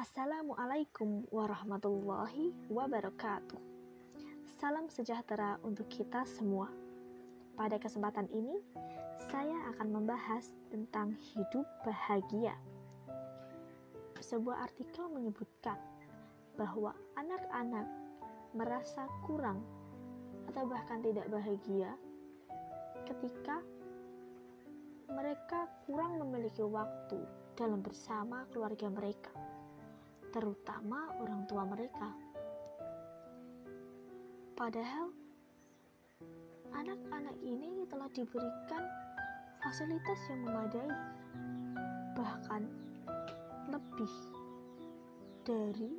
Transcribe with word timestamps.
Assalamualaikum 0.00 1.28
warahmatullahi 1.28 2.56
wabarakatuh. 2.72 3.60
Salam 4.56 4.88
sejahtera 4.88 5.60
untuk 5.60 5.92
kita 5.92 6.24
semua. 6.24 6.72
Pada 7.52 7.76
kesempatan 7.76 8.24
ini, 8.32 8.64
saya 9.28 9.60
akan 9.76 10.00
membahas 10.00 10.48
tentang 10.72 11.12
hidup 11.20 11.68
bahagia. 11.84 12.56
Sebuah 14.24 14.72
artikel 14.72 15.04
menyebutkan 15.12 15.76
bahwa 16.56 16.96
anak-anak 17.20 17.84
merasa 18.56 19.04
kurang 19.28 19.60
atau 20.48 20.64
bahkan 20.64 21.04
tidak 21.04 21.28
bahagia 21.28 21.92
ketika 23.04 23.60
mereka 25.12 25.68
kurang 25.84 26.16
memiliki 26.24 26.64
waktu 26.64 27.20
dalam 27.52 27.84
bersama 27.84 28.48
keluarga 28.48 28.88
mereka 28.88 29.59
terutama 30.30 31.10
orang 31.18 31.42
tua 31.50 31.66
mereka. 31.66 32.14
Padahal 34.54 35.10
anak-anak 36.70 37.36
ini 37.42 37.82
telah 37.90 38.06
diberikan 38.14 38.82
fasilitas 39.58 40.20
yang 40.30 40.40
memadai, 40.46 40.90
bahkan 42.14 42.62
lebih 43.70 44.14
dari 45.42 45.92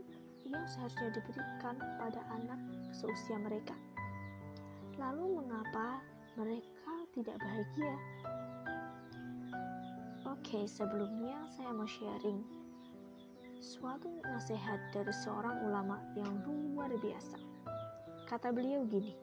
yang 0.47 0.63
seharusnya 0.67 1.11
diberikan 1.15 1.75
pada 1.99 2.21
anak 2.35 2.59
seusia 2.95 3.37
mereka. 3.39 3.75
Lalu, 4.99 5.41
mengapa 5.41 6.03
mereka 6.37 6.93
tidak 7.15 7.37
bahagia? 7.39 7.95
Oke, 10.29 10.67
sebelumnya 10.69 11.41
saya 11.55 11.71
mau 11.73 11.87
sharing 11.87 12.60
suatu 13.61 14.09
nasihat 14.25 14.81
dari 14.89 15.13
seorang 15.13 15.61
ulama 15.69 16.01
yang 16.17 16.41
luar 16.41 16.89
biasa. 16.97 17.37
Kata 18.25 18.49
beliau 18.49 18.81
gini, 18.89 19.13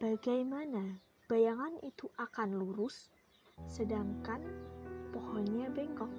Bagaimana 0.00 1.00
bayangan 1.32 1.80
itu 1.80 2.10
akan 2.20 2.60
lurus, 2.60 3.08
sedangkan 3.68 4.42
pohonnya 5.12 5.70
bengkok? 5.72 6.10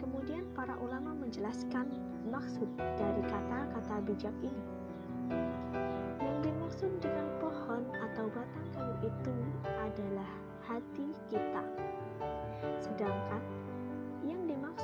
Kemudian 0.00 0.48
para 0.56 0.76
ulama 0.80 1.16
menjelaskan 1.16 1.90
maksud 2.32 2.68
dari 2.78 3.22
kata-kata 3.28 4.04
bijak 4.04 4.32
ini. 4.40 4.79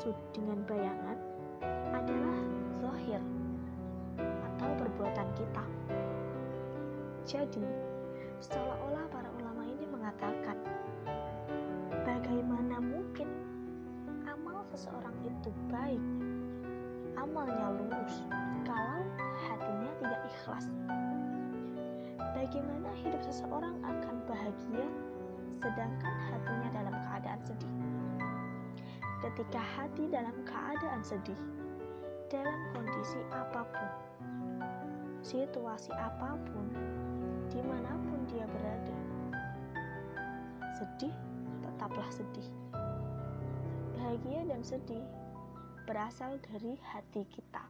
Dimaksud 0.06 0.38
dengan 0.38 0.62
bayangan 0.70 1.18
adalah 1.90 2.38
zahir 2.78 3.18
atau 4.22 4.70
perbuatan 4.78 5.28
kita. 5.34 5.64
Jadi, 7.26 7.66
seolah-olah 8.38 9.10
para 9.10 9.27
ulama 9.34 9.66
ini 9.66 9.82
mengatakan, 9.90 10.54
bagaimana 12.06 12.78
mungkin 12.78 13.27
amal 14.30 14.62
seseorang 14.70 15.16
itu 15.27 15.50
baik, 15.74 16.02
amalnya 17.18 17.74
lurus, 17.74 18.22
kalau 18.62 19.02
hatinya 19.42 19.90
tidak 19.98 20.22
ikhlas? 20.30 20.70
Bagaimana 22.30 22.94
hidup 22.94 23.22
seseorang 23.27 23.74
akan 23.82 24.22
bahagia 24.30 24.86
sedangkan 25.58 26.14
hatinya 26.30 26.68
dalam 26.70 26.94
keadaan 26.94 27.42
sedih? 27.42 27.74
Ketika 29.27 29.58
hati 29.58 30.06
dalam 30.06 30.38
keadaan 30.46 31.02
sedih, 31.02 31.38
dalam 32.30 32.55
kondisi 32.70 33.19
apa 33.34 33.66
pun, 33.66 33.91
situasi 35.27 35.91
apa 35.98 36.38
pun, 36.46 36.66
di 37.51 37.58
mana 37.67 37.90
pun 38.06 38.23
dia 38.30 38.46
berada. 38.46 38.96
Sedih, 40.78 41.14
tetaplah 41.58 42.06
sedih. 42.14 42.46
Bahagia 43.98 44.46
dan 44.46 44.62
sedih 44.62 45.02
berasal 45.90 46.39
dari 46.46 46.78
hati 46.95 47.27
kita, 47.27 47.67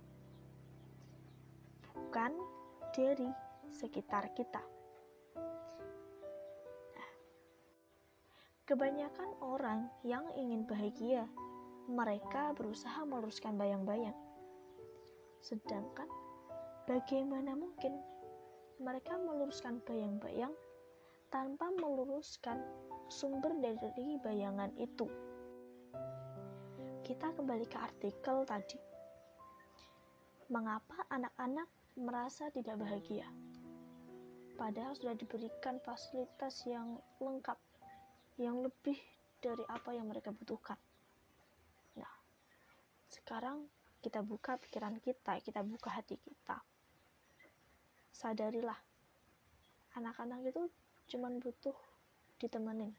bukan 1.97 2.36
dari 2.92 3.32
sekitar 3.72 4.28
kita. 4.36 4.60
Kebanyakan 8.66 9.31
orang 9.47 9.87
yang 10.03 10.27
ingin 10.34 10.66
bahagia, 10.66 11.22
mereka 11.87 12.50
berusaha 12.50 12.99
meluruskan 13.06 13.54
bayang-bayang. 13.54 14.19
Sedangkan, 15.38 16.10
bagaimana 16.91 17.55
mungkin 17.55 17.94
mereka 18.82 19.22
meluruskan 19.22 19.78
bayang-bayang 19.87 20.50
tanpa 21.31 21.71
meluruskan 21.78 22.59
sumber 23.06 23.55
dari 23.62 24.19
bayangan 24.19 24.75
itu? 24.82 25.06
Kita 27.06 27.38
kembali 27.38 27.71
ke 27.71 27.78
artikel 27.78 28.43
tadi. 28.50 28.82
Mengapa 30.50 31.06
anak-anak 31.15 31.71
merasa 32.03 32.50
tidak 32.50 32.82
bahagia? 32.82 33.31
Padahal 34.59 34.99
sudah 34.99 35.15
diberikan 35.15 35.78
fasilitas 35.87 36.66
yang 36.66 36.99
lengkap 37.22 37.55
yang 38.36 38.60
lebih 38.60 39.00
dari 39.41 39.64
apa 39.69 39.97
yang 39.97 40.08
mereka 40.08 40.28
butuhkan. 40.32 40.76
Nah, 41.97 42.14
sekarang 43.08 43.64
kita 44.04 44.20
buka 44.20 44.60
pikiran 44.60 45.00
kita, 45.00 45.41
kita 45.41 45.64
buka 45.64 45.88
hati 45.91 46.20
kita. 46.20 46.60
Sadarilah, 48.12 48.76
anak-anak 49.96 50.52
itu 50.52 50.69
cuma 51.08 51.32
butuh 51.32 51.76
ditemenin. 52.36 52.92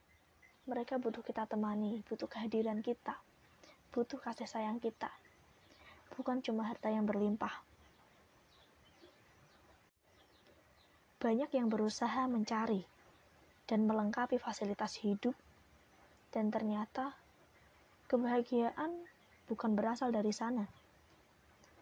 Mereka 0.68 1.00
butuh 1.00 1.24
kita 1.24 1.48
temani, 1.48 2.04
butuh 2.10 2.28
kehadiran 2.28 2.82
kita, 2.84 3.16
butuh 3.94 4.20
kasih 4.20 4.50
sayang 4.50 4.82
kita. 4.82 5.10
Bukan 6.18 6.42
cuma 6.42 6.66
harta 6.66 6.90
yang 6.90 7.06
berlimpah. 7.06 7.64
Banyak 11.18 11.50
yang 11.56 11.68
berusaha 11.70 12.30
mencari 12.30 12.97
dan 13.68 13.84
melengkapi 13.84 14.40
fasilitas 14.40 15.04
hidup, 15.04 15.36
dan 16.32 16.48
ternyata 16.48 17.14
kebahagiaan 18.08 18.96
bukan 19.52 19.76
berasal 19.76 20.10
dari 20.16 20.32
sana, 20.32 20.64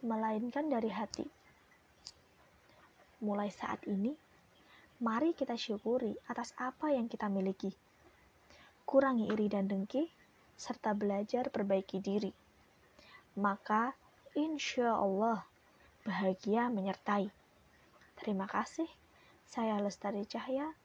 melainkan 0.01 0.66
dari 0.66 0.90
hati. 0.90 1.25
Mulai 3.22 3.53
saat 3.53 3.85
ini, 3.85 4.13
mari 5.01 5.38
kita 5.38 5.53
syukuri 5.53 6.18
atas 6.25 6.57
apa 6.57 6.90
yang 6.90 7.06
kita 7.06 7.29
miliki. 7.29 7.69
Kurangi 8.85 9.29
iri 9.29 9.50
dan 9.50 9.69
dengki, 9.69 10.09
serta 10.57 10.94
belajar 10.94 11.50
perbaiki 11.50 12.01
diri. 12.01 12.29
Maka, 13.38 13.94
insya 14.38 14.94
Allah, 14.94 15.41
bahagia 16.06 16.69
menyertai. 16.69 17.29
Terima 18.22 18.45
kasih. 18.45 18.88
Saya 19.45 19.78
Lestari 19.81 20.24
Cahya 20.25 20.84